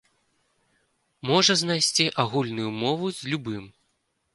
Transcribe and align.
Можа 1.31 1.57
знайсці 1.63 2.11
агульную 2.27 2.69
мову 2.83 3.05
з 3.23 3.33
любым. 3.33 3.75